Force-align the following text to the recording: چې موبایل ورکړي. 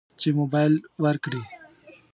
چې 0.19 0.27
موبایل 0.37 0.73
ورکړي. 1.03 1.41